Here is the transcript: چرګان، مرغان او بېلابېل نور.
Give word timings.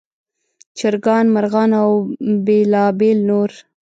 چرګان، 0.77 1.25
مرغان 1.35 1.71
او 1.81 1.91
بېلابېل 2.45 3.19
نور. 3.29 3.49